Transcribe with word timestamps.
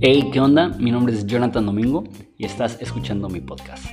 Hey, 0.00 0.30
¿qué 0.32 0.40
onda? 0.40 0.68
Mi 0.68 0.90
nombre 0.90 1.14
es 1.14 1.24
Jonathan 1.26 1.64
Domingo 1.64 2.02
y 2.38 2.44
estás 2.44 2.76
escuchando 2.80 3.28
mi 3.28 3.40
podcast. 3.40 3.86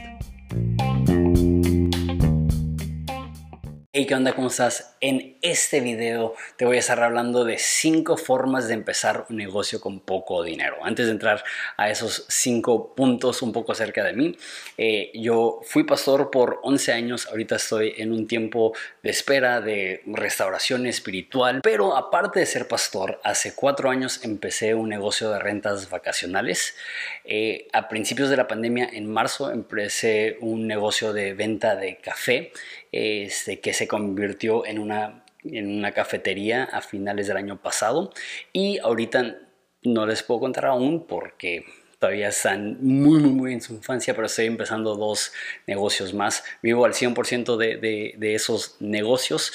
Hey, 3.99 4.05
¿qué 4.05 4.15
onda? 4.15 4.31
¿Cómo 4.31 4.47
estás? 4.47 4.95
En 5.01 5.35
este 5.41 5.81
video 5.81 6.33
te 6.55 6.63
voy 6.63 6.77
a 6.77 6.79
estar 6.79 7.03
hablando 7.03 7.43
de 7.43 7.57
5 7.57 8.15
formas 8.15 8.69
de 8.69 8.73
empezar 8.73 9.25
un 9.29 9.35
negocio 9.35 9.81
con 9.81 9.99
poco 9.99 10.41
dinero. 10.41 10.77
Antes 10.83 11.07
de 11.07 11.11
entrar 11.11 11.43
a 11.75 11.89
esos 11.89 12.25
5 12.29 12.95
puntos 12.95 13.41
un 13.41 13.51
poco 13.51 13.73
acerca 13.73 14.05
de 14.05 14.13
mí, 14.13 14.37
eh, 14.77 15.11
yo 15.13 15.59
fui 15.63 15.83
pastor 15.83 16.31
por 16.31 16.61
11 16.63 16.93
años, 16.93 17.27
ahorita 17.27 17.57
estoy 17.57 17.93
en 17.97 18.13
un 18.13 18.25
tiempo 18.25 18.73
de 19.03 19.09
espera 19.09 19.59
de 19.59 20.01
restauración 20.05 20.85
espiritual, 20.85 21.59
pero 21.61 21.97
aparte 21.97 22.39
de 22.39 22.45
ser 22.45 22.69
pastor, 22.69 23.19
hace 23.25 23.53
4 23.53 23.89
años 23.89 24.23
empecé 24.23 24.75
un 24.75 24.87
negocio 24.87 25.29
de 25.29 25.39
rentas 25.39 25.89
vacacionales. 25.89 26.77
Eh, 27.25 27.67
a 27.73 27.89
principios 27.89 28.29
de 28.29 28.37
la 28.37 28.47
pandemia, 28.47 28.89
en 28.93 29.11
marzo, 29.11 29.51
empecé 29.51 30.37
un 30.39 30.67
negocio 30.67 31.11
de 31.11 31.33
venta 31.33 31.75
de 31.75 31.97
café 31.97 32.53
este, 32.91 33.59
que 33.59 33.73
se 33.73 33.88
convirtió 33.89 34.65
en 34.65 34.79
una, 34.79 35.25
en 35.43 35.77
una 35.77 35.91
cafetería 35.91 36.63
a 36.63 36.79
finales 36.79 37.27
del 37.27 37.35
año 37.35 37.61
pasado 37.61 38.13
y 38.53 38.77
ahorita 38.79 39.35
no 39.83 40.05
les 40.05 40.23
puedo 40.23 40.39
contar 40.39 40.67
aún 40.67 41.05
porque 41.05 41.65
todavía 41.99 42.29
están 42.29 42.77
muy, 42.81 43.19
muy, 43.19 43.31
muy 43.31 43.53
en 43.53 43.61
su 43.61 43.73
infancia, 43.73 44.13
pero 44.13 44.27
estoy 44.27 44.45
empezando 44.45 44.95
dos 44.95 45.33
negocios 45.67 46.13
más. 46.13 46.45
Vivo 46.63 46.85
al 46.85 46.93
100% 46.93 47.57
de, 47.57 47.75
de, 47.75 48.13
de 48.17 48.35
esos 48.35 48.77
negocios 48.79 49.51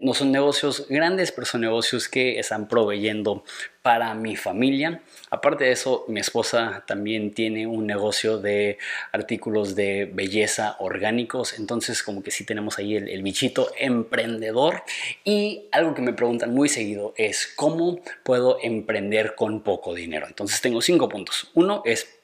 no 0.00 0.14
son 0.14 0.32
negocios 0.32 0.86
grandes, 0.88 1.30
pero 1.30 1.46
son 1.46 1.60
negocios 1.60 2.08
que 2.08 2.38
están 2.38 2.68
proveyendo 2.68 3.44
para 3.82 4.14
mi 4.14 4.34
familia. 4.34 5.02
Aparte 5.30 5.64
de 5.64 5.72
eso, 5.72 6.04
mi 6.08 6.20
esposa 6.20 6.84
también 6.86 7.32
tiene 7.32 7.66
un 7.66 7.86
negocio 7.86 8.38
de 8.38 8.78
artículos 9.12 9.74
de 9.74 10.10
belleza 10.12 10.76
orgánicos. 10.80 11.58
Entonces, 11.58 12.02
como 12.02 12.22
que 12.22 12.30
sí 12.30 12.44
tenemos 12.44 12.78
ahí 12.78 12.96
el, 12.96 13.22
bichito 13.22 13.70
emprendedor. 13.78 14.82
Y 15.24 15.68
algo 15.70 15.94
que 15.94 16.02
me 16.02 16.14
preguntan 16.14 16.54
muy 16.54 16.68
seguido 16.68 17.12
es 17.16 17.52
cómo 17.54 18.00
puedo 18.22 18.58
emprender 18.62 19.34
con 19.34 19.62
poco 19.62 19.94
dinero. 19.94 20.26
Entonces, 20.26 20.60
tengo 20.60 20.80
cinco 20.80 21.08
puntos. 21.08 21.50
Uno 21.54 21.82
es 21.84 22.18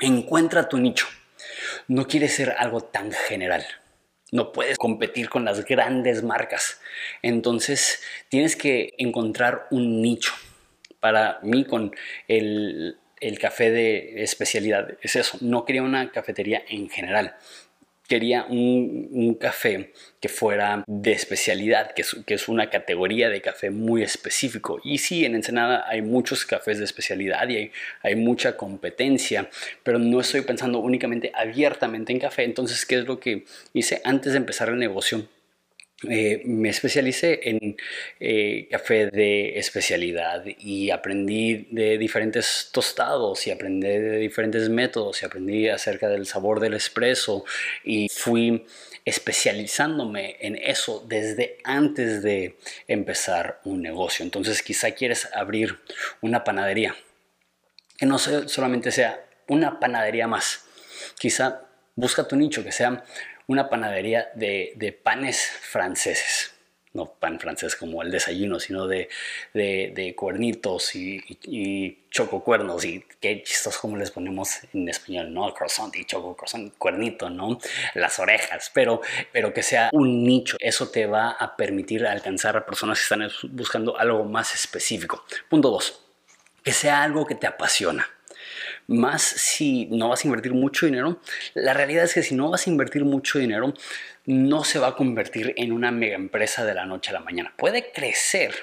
encuentra 0.00 0.68
tu 0.68 0.78
nicho. 0.78 1.06
No 1.88 2.06
quieres 2.06 2.34
ser 2.34 2.54
algo 2.58 2.80
tan 2.80 3.12
general. 3.12 3.66
No 4.32 4.52
puedes 4.52 4.76
competir 4.78 5.28
con 5.28 5.44
las 5.44 5.64
grandes 5.64 6.22
marcas. 6.22 6.80
Entonces 7.22 8.02
tienes 8.28 8.56
que 8.56 8.94
encontrar 8.98 9.66
un 9.70 10.02
nicho. 10.02 10.32
Para 11.00 11.38
mí 11.42 11.64
con 11.64 11.94
el, 12.26 12.98
café 13.40 13.70
de 13.70 14.22
especialidad 14.22 14.96
es 15.00 15.16
eso. 15.16 15.38
No 15.40 15.64
quería 15.64 15.82
una 15.82 16.10
cafetería 16.10 16.62
en 16.68 16.88
general 16.88 17.36
quería 18.08 18.44
un, 18.48 19.36
café 19.38 19.92
que 20.20 20.28
fuera 20.28 20.82
de 20.86 21.12
especialidad, 21.12 21.92
que 21.92 22.34
es, 22.34 22.48
una 22.48 22.70
categoría 22.70 23.28
de 23.28 23.40
café 23.40 23.70
muy 23.70 24.02
específico. 24.02 24.80
Y 24.82 24.98
sí, 24.98 25.24
en 25.24 25.34
Ensenada 25.34 25.84
hay 25.86 26.02
muchos 26.02 26.44
cafés 26.44 26.78
de 26.78 26.84
especialidad 26.84 27.48
y 27.48 27.70
hay 28.02 28.16
mucha 28.16 28.56
competencia, 28.56 29.48
pero 29.82 29.98
no 29.98 30.20
estoy 30.20 30.40
pensando 30.40 30.78
únicamente 30.80 31.30
abiertamente 31.34 32.12
en 32.12 32.18
café. 32.18 32.44
Entonces, 32.44 32.84
¿qué 32.86 32.96
es 32.96 33.04
lo 33.04 33.20
que 33.20 33.44
hice 33.74 34.00
antes 34.04 34.32
de 34.32 34.38
empezar 34.38 34.70
el 34.70 34.78
negocio? 34.78 35.28
Eh, 36.04 36.42
me 36.44 36.68
especialicé 36.68 37.40
en 37.42 37.76
eh, 38.20 38.68
café 38.70 39.10
de 39.10 39.58
especialidad 39.58 40.44
y 40.46 40.90
aprendí 40.90 41.66
de 41.72 41.98
diferentes 41.98 42.70
tostados 42.70 43.44
y 43.48 43.50
aprendí 43.50 43.88
de 43.88 44.18
diferentes 44.18 44.68
métodos 44.68 45.20
y 45.20 45.26
aprendí 45.26 45.68
acerca 45.68 46.08
del 46.08 46.24
sabor 46.24 46.60
del 46.60 46.74
espresso 46.74 47.44
y 47.82 48.08
fui 48.10 48.64
especializándome 49.04 50.36
en 50.38 50.54
eso 50.54 51.04
desde 51.08 51.58
antes 51.64 52.22
de 52.22 52.56
empezar 52.86 53.60
un 53.64 53.82
negocio. 53.82 54.24
Entonces 54.24 54.62
quizá 54.62 54.92
quieres 54.92 55.28
abrir 55.34 55.80
una 56.20 56.44
panadería, 56.44 56.94
que 57.96 58.06
no 58.06 58.18
solamente 58.18 58.92
sea 58.92 59.26
una 59.48 59.80
panadería 59.80 60.28
más, 60.28 60.64
quizá 61.18 61.62
busca 61.96 62.28
tu 62.28 62.36
nicho, 62.36 62.62
que 62.62 62.70
sea 62.70 63.02
una 63.48 63.68
panadería 63.68 64.30
de, 64.34 65.00
panes 65.02 65.50
franceses. 65.62 66.54
No 66.94 67.12
pan 67.12 67.38
francés 67.38 67.76
como 67.76 68.02
el 68.02 68.10
desayuno, 68.10 68.58
sino 68.58 68.86
de, 68.86 69.08
cuernitos 70.16 70.94
y, 70.94 71.22
y, 71.42 71.98
chococuernos. 72.10 72.84
Y 72.84 73.04
qué 73.20 73.42
chistos 73.42 73.78
como 73.78 73.96
les 73.96 74.10
ponemos 74.10 74.60
en 74.72 74.88
español, 74.88 75.32
¿no? 75.32 75.52
Croissant 75.54 75.94
y 75.96 76.04
choco 76.04 76.34
croissant, 76.34 76.72
cuernito, 76.76 77.30
¿no? 77.30 77.58
Las 77.94 78.18
orejas, 78.18 78.70
pero, 78.74 79.00
pero 79.32 79.52
que 79.52 79.62
sea 79.62 79.90
un 79.92 80.24
nicho. 80.24 80.56
Eso 80.60 80.88
te 80.90 81.06
va 81.06 81.30
a 81.30 81.56
permitir 81.56 82.06
alcanzar 82.06 82.56
a 82.56 82.66
personas 82.66 82.98
que 82.98 83.02
están 83.02 83.30
buscando 83.54 83.98
algo 83.98 84.24
más 84.24 84.54
específico. 84.54 85.24
Punto 85.48 85.70
dos, 85.70 86.02
que 86.62 86.72
sea 86.72 87.02
algo 87.02 87.26
que 87.26 87.34
te 87.34 87.46
apasiona 87.46 88.08
más 88.86 89.22
si 89.22 89.86
no 89.86 90.08
vas 90.08 90.24
a 90.24 90.28
invertir 90.28 90.52
mucho 90.52 90.86
dinero. 90.86 91.20
La 91.54 91.74
realidad 91.74 92.04
es 92.04 92.14
que 92.14 92.22
si 92.22 92.34
no 92.34 92.50
vas 92.50 92.66
a 92.66 92.70
invertir 92.70 93.04
mucho 93.04 93.38
dinero, 93.38 93.74
no 94.26 94.64
se 94.64 94.78
va 94.78 94.88
a 94.88 94.96
convertir 94.96 95.54
en 95.56 95.72
una 95.72 95.90
mega 95.90 96.16
empresa 96.16 96.64
de 96.64 96.74
la 96.74 96.86
noche 96.86 97.10
a 97.10 97.14
la 97.14 97.20
mañana. 97.20 97.52
Puede 97.56 97.92
crecer, 97.92 98.54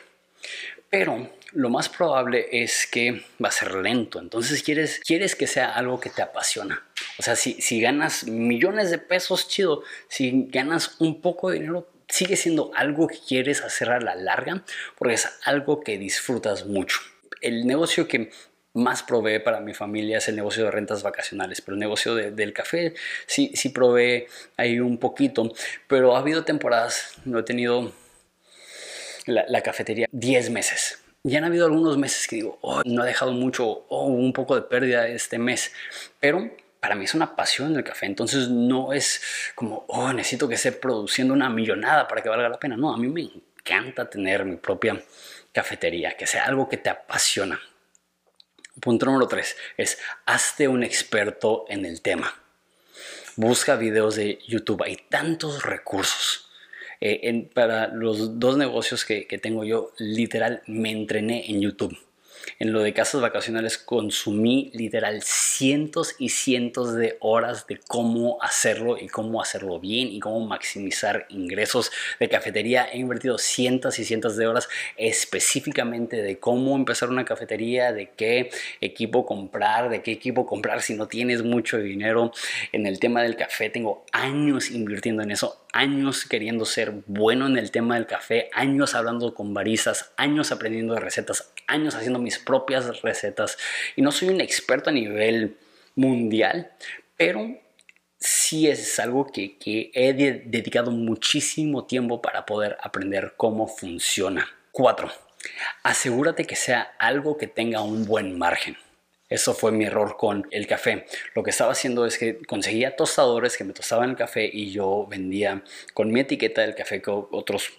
pero 0.90 1.30
lo 1.54 1.70
más 1.70 1.90
probable 1.90 2.48
es 2.52 2.86
que 2.86 3.24
va 3.44 3.50
a 3.50 3.52
ser 3.52 3.76
lento. 3.76 4.20
Entonces 4.20 4.62
quieres, 4.62 5.02
quieres 5.06 5.36
que 5.36 5.48
sea 5.48 5.74
algo 5.74 6.00
que 6.00 6.10
te 6.10 6.22
apasiona. 6.22 6.84
O 7.18 7.24
sea, 7.24 7.36
si, 7.36 7.62
si 7.62 7.82
ganas 7.82 8.26
millones 8.26 8.92
de 8.92 8.98
pesos, 8.98 9.48
chido. 9.48 9.84
Si 10.08 10.48
ganas 10.50 10.98
un 11.00 11.22
poco 11.22 11.50
de 11.50 11.60
dinero, 11.60 11.90
sigue 12.08 12.36
siendo 12.36 12.72
algo 12.76 13.08
que 13.08 13.20
quieres 13.20 13.62
hacer 13.62 13.90
a 13.90 14.00
la 14.00 14.16
larga 14.16 14.64
porque 14.98 15.16
es 15.16 15.28
algo 15.44 15.82
que 15.82 15.98
disfrutas 15.98 16.66
mucho. 16.66 17.00
El 17.42 17.66
negocio 17.66 18.08
que 18.08 18.32
más 18.76 19.04
provee 19.04 19.40
para 19.40 19.60
mi 19.62 19.74
familia 19.74 20.20
es 20.20 20.28
el 20.28 20.36
negocio 20.36 20.66
de 20.66 20.72
rentas 20.72 21.02
vacacionales, 21.02 21.62
pero 21.62 21.76
el 21.76 21.80
negocio 21.80 22.14
del 22.16 22.54
café 22.54 22.94
sí, 23.26 23.52
sí 23.56 23.70
provee 23.70 24.28
ahí 24.58 24.80
un 24.80 24.98
poquito, 24.98 25.52
pero 25.88 26.16
ha 26.16 26.20
habido 26.20 26.44
temporadas, 26.44 27.14
no 27.26 27.40
he 27.40 27.44
tenido 27.44 27.92
la, 29.26 29.62
cafetería 29.62 30.08
10 30.12 30.50
meses. 30.52 31.00
Ya 31.24 31.40
han 31.40 31.46
habido 31.46 31.66
algunos 31.66 31.98
meses 31.98 32.28
que 32.28 32.36
digo, 32.36 32.60
oh, 32.62 32.84
no 32.86 33.02
ha 33.02 33.06
dejado 33.06 33.32
mucho, 33.32 33.66
o 33.66 33.86
oh, 33.90 34.06
un 34.06 34.34
poco 34.34 34.56
de 34.56 34.62
pérdida 34.62 35.08
este 35.08 35.40
mes, 35.40 35.72
pero 36.20 36.52
para 36.80 36.96
mí 36.96 37.06
es 37.06 37.16
una 37.16 37.36
pasión 37.36 37.76
el 37.76 37.84
café, 37.84 38.06
entonces 38.06 38.50
no 38.50 38.94
es 38.94 39.22
como, 39.56 39.86
oh, 39.88 40.14
necesito 40.14 40.48
que 40.48 40.56
esté 40.56 40.72
produciendo 40.72 41.34
una 41.34 41.50
millonada 41.50 42.08
para 42.08 42.22
que 42.22 42.30
valga 42.30 42.50
la 42.50 42.60
pena. 42.60 42.78
No, 42.78 42.94
a 42.94 42.98
mí 42.98 43.08
me 43.08 43.22
encanta 43.22 44.08
tener 44.08 44.46
mi 44.46 44.58
propia 44.58 45.02
cafetería, 45.52 46.16
que 46.16 46.28
sea 46.28 46.46
algo 46.46 46.70
que 46.70 46.78
te 46.78 46.90
apasiona. 46.90 47.60
Punto 48.80 49.06
número 49.06 49.28
tres 49.28 49.56
es 49.78 49.98
hazte 50.26 50.68
un 50.68 50.84
experto 50.84 51.66
en 51.70 51.86
el 51.86 52.02
tema. 52.02 52.34
Busca 53.36 53.76
videos 53.76 54.16
de 54.16 54.40
YouTube. 54.48 54.84
Hay 54.84 54.98
tantos 55.10 55.64
recursos. 55.64 56.50
Eh, 57.02 57.50
para 57.54 57.88
los 57.88 58.40
dos 58.40 58.58
negocios 58.58 59.04
que, 59.04 59.28
que 59.28 59.38
tengo 59.38 59.64
yo, 59.64 59.92
literal, 59.98 60.62
me 60.66 60.92
entrené 60.92 61.50
en 61.50 61.62
YouTube. 61.62 61.98
En 62.60 62.72
lo 62.72 62.82
de 62.82 62.94
casas 62.94 63.22
vacacionales 63.22 63.78
consumí 63.78 64.72
literal 64.74 65.22
cientos 65.24 66.16
y 66.20 66.30
cientos 66.30 66.96
de 66.96 67.18
horas 67.20 67.68
de 67.68 67.80
cómo 67.88 68.42
hacerlo 68.42 68.98
y 68.98 69.08
cómo 69.08 69.42
hacerlo 69.42 69.80
bien 69.80 70.08
y 70.10 70.20
cómo 70.20 70.46
maximizar 70.46 71.26
ingresos 71.30 71.92
de 72.20 72.30
cafetería. 72.30 72.88
He 72.92 72.98
invertido 72.98 73.38
cientos 73.38 74.00
y 74.00 74.06
cientos 74.06 74.38
de 74.38 74.48
horas 74.48 74.70
específicamente 74.98 76.22
de 76.22 76.40
cómo 76.40 76.76
empezar 76.76 77.10
una 77.10 77.26
cafetería, 77.26 77.94
de 77.94 78.12
qué 78.12 78.50
equipo 78.82 79.26
comprar, 79.26 79.90
de 79.90 80.02
qué 80.02 80.12
equipo 80.12 80.46
comprar 80.46 80.82
si 80.82 80.94
no 80.94 81.08
tienes 81.08 81.44
mucho 81.44 81.78
dinero. 81.78 82.32
En 82.72 82.86
el 82.86 83.00
tema 83.00 83.22
del 83.22 83.36
café 83.36 83.70
tengo 83.70 84.06
años 84.12 84.72
invirtiendo 84.72 85.24
en 85.24 85.32
eso 85.32 85.66
años 85.76 86.24
queriendo 86.24 86.64
ser 86.66 87.04
bueno 87.06 87.48
en 87.48 87.58
el 87.58 87.70
tema 87.70 87.96
del 87.96 88.06
café, 88.06 88.50
años 88.54 88.96
hablando 88.96 89.34
con 89.34 89.54
baristas, 89.54 90.14
años 90.16 90.54
aprendiendo 90.54 90.94
de 90.94 91.02
recetas, 91.02 91.52
años 91.68 91.96
haciendo 91.96 92.18
mis 92.18 92.35
propias 92.40 93.02
recetas. 93.02 93.58
Y 93.96 94.02
no 94.02 94.12
soy 94.12 94.30
un 94.30 94.42
experto 94.42 94.90
a 94.90 94.94
nivel 94.94 95.58
mundial, 95.96 96.72
pero 97.18 97.58
sí 98.20 98.68
es 98.68 99.00
algo 99.00 99.28
que, 99.28 99.58
he 99.94 100.14
dedicado 100.14 100.92
muchísimo 100.92 101.86
tiempo 101.86 102.22
para 102.22 102.46
poder 102.46 102.78
aprender 102.82 103.34
cómo 103.38 103.68
funciona. 103.68 104.48
4. 104.72 105.12
Asegúrate 105.84 106.46
que 106.46 106.56
sea 106.56 106.96
algo 107.00 107.38
que 107.38 107.48
tenga 107.48 107.82
un 107.82 108.06
buen 108.06 108.38
margen. 108.38 108.78
Eso 109.28 109.54
fue 109.54 109.72
mi 109.72 109.86
error 109.86 110.18
con 110.18 110.48
el 110.52 110.68
café. 110.68 111.06
Lo 111.34 111.44
que 111.44 111.50
estaba 111.50 111.72
haciendo 111.72 112.06
es 112.06 112.18
que 112.18 112.40
conseguía 112.44 112.96
tostadores 112.96 113.58
que 113.58 113.64
me 113.64 113.74
tostaban 113.74 114.12
el 114.12 114.16
café 114.16 114.50
y 114.52 114.72
yo 114.72 115.08
vendía 115.08 115.64
con 115.94 116.12
mi 116.12 116.20
etiqueta 116.20 116.62
del 116.62 116.76
café 116.76 117.02
que 117.02 117.10
otros 117.12 117.72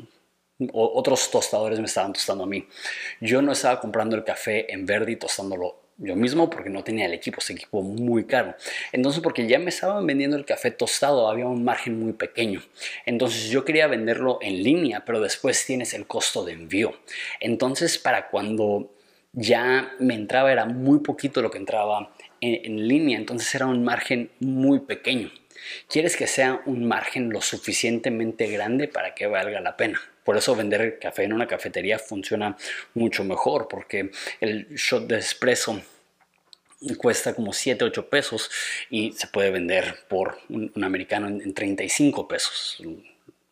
otros 0.73 1.31
tostadores 1.31 1.79
me 1.79 1.87
estaban 1.87 2.13
tostando 2.13 2.45
a 2.45 2.47
mí. 2.47 2.67
Yo 3.21 3.43
no 3.43 3.53
estaba 3.53 3.81
comprando 3.81 4.17
el 4.17 4.25
café 4.25 4.73
en 4.73 4.87
verde 4.87 5.13
y 5.13 5.17
tostándolo 5.17 5.87
yo 5.99 6.15
mismo 6.15 6.51
porque 6.51 6.69
no 6.69 6.85
tenía 6.85 7.07
el 7.07 7.15
equipo, 7.15 7.41
ese 7.41 7.55
equipo 7.55 7.83
muy 7.83 8.25
caro. 8.25 8.55
Entonces, 8.93 9.23
porque 9.23 9.47
ya 9.47 9.59
me 9.59 9.71
estaban 9.71 10.07
vendiendo 10.07 10.37
el 10.37 10.45
café 10.45 10.71
tostado, 10.71 11.29
había 11.29 11.47
un 11.47 11.65
margen 11.65 11.99
muy 11.99 12.13
pequeño. 12.13 12.63
Entonces, 13.07 13.49
yo 13.49 13.65
quería 13.65 13.87
venderlo 13.87 14.39
en 14.43 14.63
línea, 14.63 15.05
pero 15.07 15.21
después 15.21 15.65
tienes 15.65 15.95
el 15.95 16.07
costo 16.07 16.45
de 16.45 16.53
envío. 16.53 16.95
Entonces, 17.41 17.97
para 17.97 18.29
cuando 18.29 18.91
ya 19.33 19.95
me 19.99 20.15
entraba, 20.15 20.53
era 20.53 20.67
muy 20.67 21.01
poquito 21.01 21.41
lo 21.41 21.51
que 21.51 21.59
entraba 21.59 22.15
en, 22.41 22.89
línea, 22.89 23.19
entonces 23.19 23.55
era 23.55 23.67
un 23.67 23.83
margen 23.83 24.31
muy 24.41 24.81
pequeño. 24.81 25.31
Quieres 25.89 26.17
que 26.17 26.27
sea 26.27 26.61
un 26.67 26.87
margen 26.87 27.31
lo 27.31 27.41
suficientemente 27.41 28.47
grande 28.49 28.89
para 28.89 29.15
que 29.15 29.27
valga 29.27 29.61
la 29.61 29.77
pena. 29.77 30.01
Por 30.25 30.37
eso 30.37 30.57
vender 30.57 30.99
café 30.99 31.25
en 31.25 31.33
una 31.33 31.47
cafetería 31.47 31.99
funciona 31.99 32.57
mucho 32.95 33.25
mejor, 33.25 33.69
porque 33.69 34.11
el 34.41 34.69
shot 34.75 35.07
de 35.07 35.19
espresso 35.19 35.81
cuesta 36.99 37.35
como 37.35 37.53
7, 37.53 37.85
8 37.85 38.11
pesos 38.11 38.51
y 38.91 39.13
se 39.13 39.29
puede 39.29 39.51
vender 39.51 40.01
por 40.09 40.39
un, 40.49 40.73
americano 40.83 41.29
en 41.29 41.55
35 41.55 42.29
pesos 42.29 42.83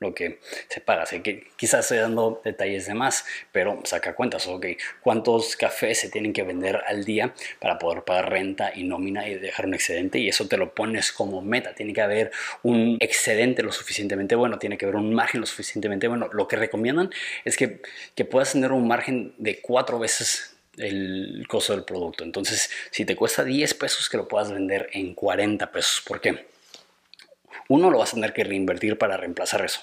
lo 0.05 0.15
que 0.15 0.39
se 0.69 0.81
paga. 0.81 1.03
Así 1.03 1.21
que 1.21 1.49
quizás 1.57 1.81
estoy 1.81 1.99
dando 1.99 2.41
detalles 2.45 2.87
de 2.87 2.95
más, 2.95 3.25
pero 3.53 3.81
saca 3.85 4.15
cuentas, 4.15 4.47
ok, 4.47 4.67
cuántos 5.01 5.57
cafés 5.57 5.99
se 5.99 6.09
tienen 6.09 6.33
que 6.33 6.43
vender 6.43 6.83
al 6.87 7.05
día 7.05 7.35
para 7.61 7.79
poder 7.79 8.05
pagar 8.05 8.31
renta 8.31 8.73
y 8.75 8.85
nómina 8.85 9.29
y 9.29 9.35
dejar 9.35 9.67
un 9.67 9.75
excedente 9.75 10.19
y 10.19 10.29
eso 10.29 10.47
te 10.47 10.57
lo 10.57 10.75
pones 10.75 11.13
como 11.13 11.43
meta. 11.43 11.75
Tiene 11.75 11.93
que 11.93 12.03
haber 12.03 12.31
un 12.63 12.97
excedente 13.01 13.63
lo 13.63 13.73
suficientemente 13.73 14.35
bueno, 14.37 14.59
tiene 14.59 14.79
que 14.79 14.85
haber 14.85 14.97
un 14.97 15.15
margen 15.15 15.41
lo 15.41 15.47
suficientemente 15.47 16.09
bueno. 16.09 16.29
Lo 16.33 16.47
que 16.47 16.57
recomiendan 16.57 17.11
es 17.45 17.57
que, 17.57 17.81
que 18.15 18.25
puedas 18.25 18.53
tener 18.53 18.73
un 18.73 18.87
margen 18.87 19.35
de 19.39 19.61
cuatro 19.61 19.99
veces 19.99 20.55
el 20.77 21.47
costo 21.49 21.73
del 21.73 21.85
producto. 21.85 22.25
Entonces, 22.25 22.71
si 22.91 23.05
te 23.05 23.17
cuesta 23.17 23.45
10 23.45 23.75
pesos, 23.75 24.09
que 24.09 24.17
lo 24.17 24.29
puedas 24.29 24.51
vender 24.51 24.89
en 24.93 25.15
40 25.15 25.71
pesos. 25.71 26.03
¿Por 26.07 26.21
qué? 26.21 26.54
Uno, 27.69 27.91
lo 27.91 27.99
vas 27.99 28.13
a 28.13 28.15
tener 28.15 28.33
que 28.33 28.45
reinvertir 28.45 28.99
para 28.99 29.17
reemplazar 29.17 29.65
eso. 29.65 29.81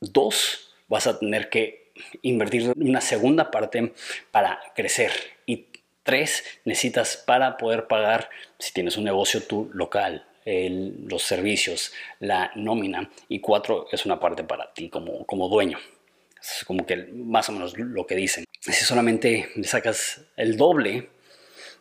Dos, 0.00 0.74
vas 0.88 1.06
a 1.06 1.18
tener 1.18 1.48
que 1.48 1.92
invertir 2.22 2.72
una 2.76 3.00
segunda 3.00 3.50
parte 3.50 3.94
para 4.30 4.60
crecer. 4.74 5.12
Y 5.46 5.66
tres, 6.02 6.44
necesitas 6.64 7.16
para 7.16 7.56
poder 7.56 7.86
pagar, 7.86 8.30
si 8.58 8.72
tienes 8.72 8.96
un 8.96 9.04
negocio 9.04 9.42
tu 9.42 9.70
local, 9.72 10.26
los 10.44 11.22
servicios, 11.22 11.92
la 12.20 12.52
nómina. 12.54 13.10
Y 13.28 13.40
cuatro, 13.40 13.88
es 13.90 14.06
una 14.06 14.20
parte 14.20 14.44
para 14.44 14.72
ti 14.72 14.88
como, 14.88 15.26
como 15.26 15.48
dueño. 15.48 15.78
Es 16.40 16.64
como 16.64 16.86
que 16.86 16.96
más 16.96 17.48
o 17.48 17.52
menos 17.52 17.76
lo 17.76 18.06
que 18.06 18.14
dicen. 18.14 18.44
Si 18.60 18.72
solamente 18.72 19.50
le 19.56 19.64
sacas 19.64 20.22
el 20.36 20.56
doble, 20.56 21.08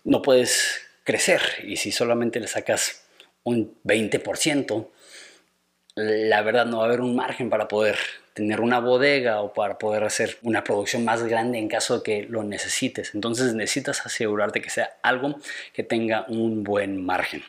no 0.03 0.21
puedes 0.21 0.81
crecer. 1.03 1.41
Y 1.63 1.75
si 1.75 1.91
solamente 1.91 2.39
le 2.39 2.47
sacas 2.47 3.04
un 3.45 3.77
20%, 3.85 4.89
la 5.95 6.41
verdad 6.41 6.65
no 6.65 6.77
va 6.77 6.83
a 6.83 6.87
haber 6.87 6.99
un 6.99 7.15
margen 7.15 7.49
para 7.49 7.69
poder 7.69 7.97
tener 8.33 8.59
una 8.59 8.79
bodega 8.79 9.41
o 9.41 9.53
para 9.53 9.77
poder 9.77 10.03
hacer 10.03 10.37
una 10.41 10.63
producción 10.63 11.05
más 11.05 11.23
grande 11.23 11.57
en 11.57 11.69
caso 11.69 11.99
de 11.99 12.03
que 12.03 12.23
lo 12.23 12.43
necesites. 12.43 13.15
Entonces 13.15 13.53
necesitas 13.53 14.05
asegurarte 14.05 14.61
que 14.61 14.69
sea 14.69 14.97
algo 15.03 15.39
que 15.73 15.83
tenga 15.83 16.25
un 16.27 16.63
buen 16.63 17.05
margen. 17.05 17.43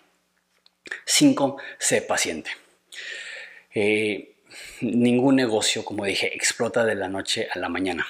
5. 1.04 1.56
Sé 1.78 2.02
paciente. 2.02 2.50
Eh, 3.74 4.36
ningún 4.80 5.34
negocio, 5.34 5.84
como 5.84 6.04
dije, 6.04 6.32
explota 6.36 6.84
de 6.84 6.94
la 6.94 7.08
noche 7.08 7.48
a 7.52 7.58
la 7.58 7.68
mañana. 7.68 8.06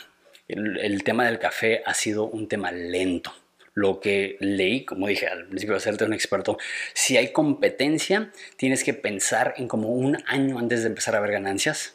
el 0.49 1.03
tema 1.03 1.25
del 1.25 1.39
café 1.39 1.83
ha 1.87 1.95
sido 1.95 2.25
un 2.25 2.47
tema 2.47 2.71
lento 2.71 3.33
lo 3.77 4.01
que 4.01 4.39
leí, 4.41 4.87
como 4.87 5.07
dije 5.07 5.29
al 5.29 5.47
principio 5.49 5.75
de 5.75 5.77
hacerte 5.77 6.05
un 6.05 6.15
experto, 6.15 6.57
si 6.95 7.19
hay 7.19 7.31
competencia, 7.31 8.33
tienes 8.57 8.83
que 8.83 8.95
pensar 8.95 9.53
en 9.59 9.69
como 9.69 9.91
un 9.91 10.17
año 10.27 10.59
antes 10.59 10.81
de 10.81 10.89
empezar 10.89 11.15
a 11.15 11.21
ver 11.21 11.33
ganancias. 11.33 11.95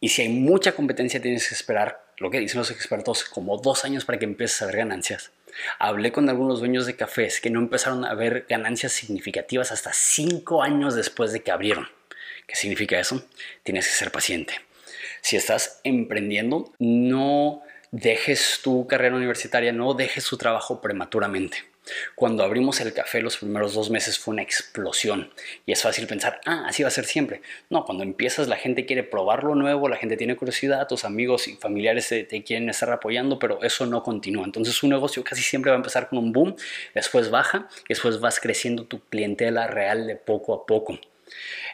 Y 0.00 0.08
si 0.08 0.22
hay 0.22 0.28
mucha 0.28 0.72
competencia, 0.72 1.22
tienes 1.22 1.48
que 1.48 1.54
esperar, 1.54 2.04
lo 2.16 2.30
que 2.30 2.40
dicen 2.40 2.58
los 2.58 2.72
expertos, 2.72 3.22
como 3.22 3.58
dos 3.58 3.84
años 3.84 4.04
para 4.04 4.18
que 4.18 4.24
empieces 4.24 4.60
a 4.60 4.66
ver 4.66 4.78
ganancias. 4.78 5.30
Hablé 5.78 6.10
con 6.10 6.28
algunos 6.28 6.58
dueños 6.58 6.84
de 6.84 6.96
cafés 6.96 7.40
que 7.40 7.50
no 7.50 7.60
empezaron 7.60 8.04
a 8.04 8.14
ver 8.14 8.46
ganancias 8.48 8.90
significativas 8.92 9.70
hasta 9.70 9.92
cinco 9.92 10.64
años 10.64 10.96
después 10.96 11.32
de 11.32 11.44
que 11.44 11.52
abrieron. 11.52 11.88
¿Qué 12.48 12.56
significa 12.56 12.98
eso? 12.98 13.24
Tienes 13.62 13.86
que 13.86 13.94
ser 13.94 14.10
paciente. 14.10 14.54
Si 15.20 15.36
estás 15.36 15.80
emprendiendo, 15.84 16.72
no 16.80 17.62
dejes 17.90 18.60
tu 18.62 18.86
carrera 18.86 19.16
universitaria, 19.16 19.72
no 19.72 19.94
dejes 19.94 20.24
tu 20.24 20.36
trabajo 20.36 20.80
prematuramente. 20.80 21.58
Cuando 22.14 22.42
abrimos 22.42 22.80
el 22.80 22.92
café 22.92 23.20
los 23.20 23.38
primeros 23.38 23.74
dos 23.74 23.90
meses 23.90 24.18
fue 24.18 24.32
una 24.32 24.42
explosión 24.42 25.30
y 25.66 25.72
es 25.72 25.82
fácil 25.82 26.06
pensar, 26.06 26.40
ah, 26.44 26.64
así 26.66 26.82
va 26.82 26.88
a 26.88 26.92
ser 26.92 27.06
siempre. 27.06 27.40
No, 27.70 27.84
cuando 27.84 28.04
empiezas 28.04 28.48
la 28.48 28.56
gente 28.56 28.84
quiere 28.86 29.02
probar 29.02 29.44
lo 29.44 29.54
nuevo, 29.54 29.88
la 29.88 29.96
gente 29.96 30.16
tiene 30.16 30.36
curiosidad, 30.36 30.86
tus 30.86 31.04
amigos 31.04 31.48
y 31.48 31.56
familiares 31.56 32.08
te, 32.08 32.24
te 32.24 32.42
quieren 32.42 32.68
estar 32.68 32.90
apoyando, 32.90 33.38
pero 33.38 33.62
eso 33.62 33.86
no 33.86 34.02
continúa. 34.02 34.44
Entonces 34.44 34.82
un 34.82 34.90
negocio 34.90 35.24
casi 35.24 35.42
siempre 35.42 35.70
va 35.70 35.76
a 35.76 35.78
empezar 35.78 36.08
con 36.08 36.18
un 36.18 36.32
boom, 36.32 36.56
después 36.94 37.30
baja, 37.30 37.68
después 37.88 38.20
vas 38.20 38.40
creciendo 38.40 38.84
tu 38.84 39.00
clientela 39.00 39.66
real 39.66 40.06
de 40.06 40.16
poco 40.16 40.54
a 40.54 40.66
poco. 40.66 40.98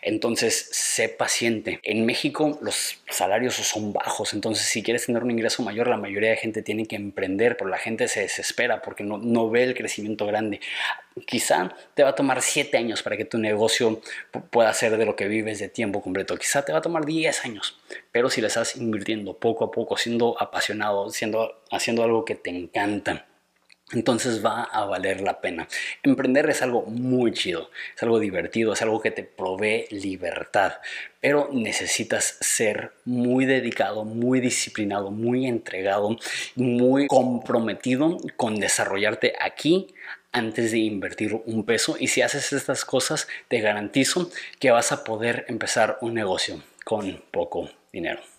Entonces, 0.03 0.69
sé 0.73 1.09
paciente. 1.09 1.81
En 1.83 2.05
México 2.07 2.59
los 2.63 2.99
salarios 3.09 3.55
son 3.55 3.93
bajos, 3.93 4.35
entonces 4.35 4.67
si 4.67 4.83
quieres 4.83 5.07
tener 5.07 5.23
un 5.23 5.31
ingreso 5.31 5.63
mayor, 5.63 5.89
la 5.89 5.97
mayoría 5.97 6.31
de 6.31 6.37
gente 6.37 6.63
tiene 6.63 6.87
que 6.87 6.97
emprender, 6.97 7.57
pero 7.57 7.71
la 7.71 7.79
gente 7.79 8.09
se 8.09 8.21
desespera 8.21 8.83
porque 8.83 9.05
no, 9.05 9.51
ve 9.51 9.65
el 9.65 9.75
crecimiento 9.75 10.27
grande. 10.27 10.61
Quizá 11.27 11.75
te 11.95 12.03
va 12.03 12.11
a 12.11 12.15
tomar 12.15 12.43
7 12.43 12.77
años 12.77 13.03
para 13.03 13.17
que 13.17 13.25
tu 13.25 13.39
negocio 13.39 14.01
pueda 14.51 14.73
ser 14.75 14.97
de 14.97 15.07
lo 15.07 15.15
que 15.17 15.29
vives 15.29 15.59
de 15.61 15.69
tiempo 15.69 16.03
completo. 16.03 16.37
Quizá 16.37 16.65
te 16.65 16.73
va 16.73 16.79
a 16.79 16.83
tomar 16.83 17.05
10 17.05 17.45
años, 17.45 17.79
pero 18.11 18.31
si 18.31 18.41
le 18.41 18.49
estás 18.49 18.77
invirtiendo 18.77 19.39
poco 19.39 19.65
a 19.65 19.71
poco, 19.71 19.97
siendo 19.97 20.37
apasionado, 20.41 21.11
siendo, 21.11 21.63
haciendo 21.71 22.03
algo 22.03 22.25
que 22.25 22.35
te 22.35 22.51
encanta 22.51 23.27
entonces 23.95 24.45
va 24.45 24.65
a 24.65 24.85
valer 24.85 25.21
la 25.21 25.41
pena. 25.41 25.69
Emprender 26.03 26.51
es 26.51 26.63
algo 26.63 26.83
muy 26.83 27.33
chido, 27.33 27.71
es 27.97 28.03
algo 28.03 28.19
divertido, 28.19 28.73
es 28.73 28.83
algo 28.83 29.01
que 29.01 29.11
te 29.11 29.23
provee 29.23 29.87
libertad, 29.91 30.75
pero 31.21 31.49
necesitas 31.53 32.37
ser 32.41 32.93
muy 33.05 33.47
dedicado, 33.47 34.05
muy 34.05 34.41
disciplinado, 34.41 35.11
muy 35.11 35.47
entregado, 35.47 36.17
muy 36.57 37.07
comprometido 37.07 38.19
con 38.37 38.57
desarrollarte 38.57 39.35
aquí 39.41 39.95
antes 40.33 40.73
de 40.73 40.79
invertir 40.79 41.41
un 41.47 41.65
peso 41.65 41.97
y 41.99 42.09
si 42.09 42.21
haces 42.21 42.53
estas 42.53 42.85
cosas 42.85 43.29
te 43.49 43.61
garantizo 43.61 44.31
que 44.59 44.73
vas 44.73 44.91
a 44.91 45.05
poder 45.05 45.47
empezar 45.49 45.97
un 46.01 46.15
negocio 46.15 46.61
con 46.85 47.23
poco 47.31 47.71
dinero. 47.93 48.21